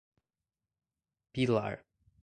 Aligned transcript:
Pilar 1.35 1.85